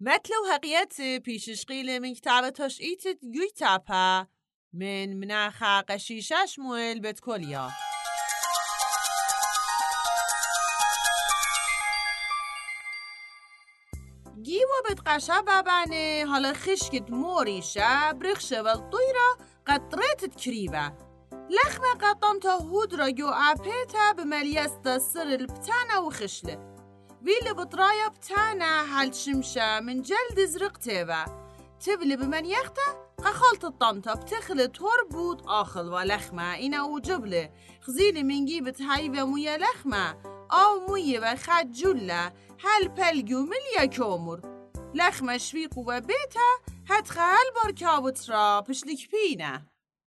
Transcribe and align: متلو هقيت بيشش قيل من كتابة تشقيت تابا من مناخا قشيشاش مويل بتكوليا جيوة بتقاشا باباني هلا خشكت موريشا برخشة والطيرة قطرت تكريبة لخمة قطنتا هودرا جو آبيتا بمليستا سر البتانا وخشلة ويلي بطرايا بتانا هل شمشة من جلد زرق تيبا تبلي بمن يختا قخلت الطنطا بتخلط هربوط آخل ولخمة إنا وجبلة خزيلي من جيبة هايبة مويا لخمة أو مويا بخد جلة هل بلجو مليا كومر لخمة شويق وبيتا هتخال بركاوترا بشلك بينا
متلو 0.00 0.44
هقيت 0.52 1.22
بيشش 1.24 1.64
قيل 1.64 2.00
من 2.00 2.14
كتابة 2.14 2.48
تشقيت 2.48 3.02
تابا 3.56 4.26
من 4.72 5.20
مناخا 5.20 5.80
قشيشاش 5.80 6.58
مويل 6.58 7.00
بتكوليا 7.00 7.70
جيوة 14.38 14.82
بتقاشا 14.90 15.40
باباني 15.40 16.24
هلا 16.24 16.52
خشكت 16.52 17.10
موريشا 17.10 18.12
برخشة 18.12 18.62
والطيرة 18.62 19.38
قطرت 19.66 20.24
تكريبة 20.24 20.92
لخمة 21.32 21.92
قطنتا 22.00 22.50
هودرا 22.52 23.08
جو 23.08 23.28
آبيتا 23.28 24.12
بمليستا 24.12 24.98
سر 24.98 25.22
البتانا 25.22 25.98
وخشلة 25.98 26.79
ويلي 27.24 27.52
بطرايا 27.52 28.08
بتانا 28.08 28.82
هل 28.82 29.14
شمشة 29.14 29.80
من 29.80 30.02
جلد 30.02 30.44
زرق 30.44 30.76
تيبا 30.76 31.24
تبلي 31.86 32.16
بمن 32.16 32.46
يختا 32.46 33.10
قخلت 33.18 33.64
الطنطا 33.64 34.14
بتخلط 34.14 34.82
هربوط 34.82 35.48
آخل 35.48 35.88
ولخمة 35.92 36.54
إنا 36.58 36.82
وجبلة 36.82 37.50
خزيلي 37.80 38.22
من 38.22 38.44
جيبة 38.44 38.74
هايبة 38.80 39.24
مويا 39.24 39.58
لخمة 39.58 40.16
أو 40.52 40.86
مويا 40.88 41.34
بخد 41.34 41.72
جلة 41.72 42.32
هل 42.64 42.88
بلجو 42.88 43.46
مليا 43.46 43.86
كومر 43.96 44.40
لخمة 44.94 45.36
شويق 45.36 45.78
وبيتا 45.78 46.50
هتخال 46.88 47.46
بركاوترا 47.64 48.60
بشلك 48.60 48.98
بينا 49.12 49.62